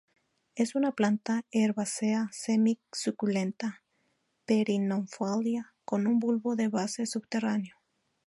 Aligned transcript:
Es 0.55 0.73
una 0.73 0.93
planta 0.93 1.45
herbácea 1.51 2.31
semi-suculenta, 2.33 3.83
perennifolia 4.45 5.75
con 5.85 6.07
un 6.07 6.17
bulbo 6.17 6.55
de 6.55 6.69
base 6.69 7.05
subterráneo. 7.05 7.75